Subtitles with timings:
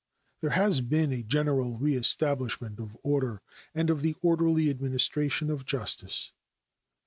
[0.41, 3.43] There has been a general reestablishment of order
[3.75, 6.31] and of the orderly administration of justice.